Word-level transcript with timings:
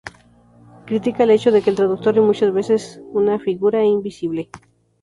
Critica 0.87 1.25
el 1.25 1.29
hecho 1.29 1.51
de 1.51 1.61
que 1.61 1.69
el 1.69 1.75
traductor 1.75 2.17
es 2.17 2.23
muchas 2.23 2.51
veces 2.51 2.99
una 3.13 3.37
figura 3.37 3.85
invisible. 3.85 4.49